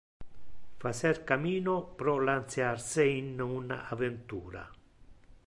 Facer 0.83 1.15
camino 1.23 1.75
pro 1.83 2.17
lancear 2.19 2.79
se 2.81 3.05
in 3.05 3.39
un 3.39 3.69
aventura. 3.69 4.67